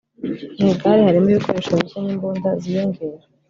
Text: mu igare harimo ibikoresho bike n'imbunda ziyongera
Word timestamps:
mu 0.59 0.65
igare 0.73 0.99
harimo 1.07 1.27
ibikoresho 1.31 1.71
bike 1.79 1.97
n'imbunda 2.01 2.49
ziyongera 2.61 3.23